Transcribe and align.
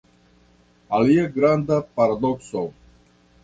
Alia 1.01 1.27
granda 1.37 1.79
paradokso. 2.01 2.69